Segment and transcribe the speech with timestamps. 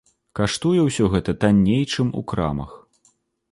[0.37, 2.71] Каштуе ўсё гэта танней, чым у крамах.